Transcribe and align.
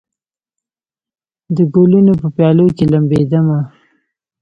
د 1.55 1.57
ګلونو 1.73 2.13
په 2.21 2.27
پیالو 2.35 2.67
کې 2.77 2.85
لمبېدمه 2.93 3.59